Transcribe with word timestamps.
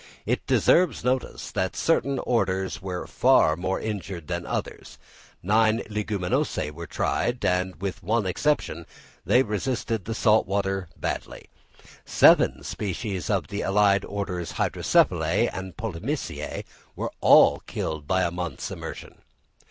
It 0.25 0.47
deserves 0.47 1.03
notice 1.03 1.51
that 1.51 1.75
certain 1.75 2.17
orders 2.17 2.81
were 2.81 3.05
far 3.05 3.55
more 3.55 3.79
injured 3.79 4.25
than 4.29 4.47
others: 4.47 4.97
nine 5.43 5.83
Leguminosæ 5.91 6.71
were 6.71 6.87
tried, 6.87 7.45
and, 7.45 7.79
with 7.79 8.01
one 8.01 8.25
exception, 8.25 8.87
they 9.25 9.43
resisted 9.43 10.05
the 10.05 10.15
salt 10.15 10.47
water 10.47 10.87
badly; 10.97 11.51
seven 12.03 12.63
species 12.63 13.29
of 13.29 13.49
the 13.49 13.61
allied 13.61 14.03
orders, 14.03 14.53
Hydrophyllaceæ 14.53 15.51
and 15.53 15.77
Polemoniaceæ, 15.77 16.63
were 16.95 17.11
all 17.21 17.59
killed 17.67 18.07
by 18.07 18.23
a 18.23 18.31
month's 18.31 18.71
immersion. 18.71 19.21